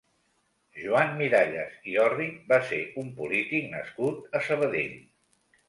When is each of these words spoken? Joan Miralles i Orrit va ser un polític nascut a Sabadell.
Joan 0.83 1.13
Miralles 1.19 1.75
i 1.91 1.93
Orrit 2.05 2.41
va 2.55 2.59
ser 2.71 2.81
un 3.03 3.13
polític 3.21 3.71
nascut 3.77 4.41
a 4.41 4.45
Sabadell. 4.51 5.01